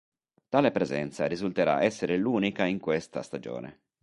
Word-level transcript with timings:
Tale 0.49 0.71
presenza 0.71 1.27
risulterà 1.27 1.83
essere 1.83 2.17
l'unica 2.17 2.65
in 2.65 2.79
questa 2.79 3.21
stagione. 3.21 3.81